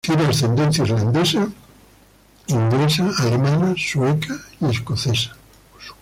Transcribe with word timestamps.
Tiene 0.03 0.23
ascendencia 0.25 0.83
irlandesa, 0.83 1.47
inglesa, 2.47 3.07
alemana, 3.19 3.75
sueca 3.77 4.35
y 4.59 4.65
escocesa. 4.65 5.35